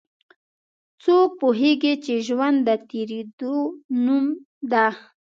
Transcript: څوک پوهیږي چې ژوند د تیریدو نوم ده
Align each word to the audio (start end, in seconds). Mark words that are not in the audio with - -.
څوک 1.03 1.29
پوهیږي 1.39 1.93
چې 2.05 2.13
ژوند 2.27 2.57
د 2.67 2.69
تیریدو 2.89 3.55
نوم 4.03 4.25
ده 4.71 4.87